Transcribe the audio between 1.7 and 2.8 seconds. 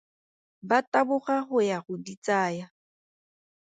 go di tsaya.